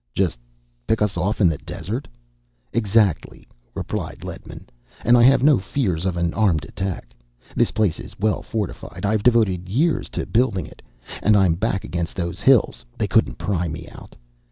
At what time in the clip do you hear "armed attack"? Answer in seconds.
6.33-7.13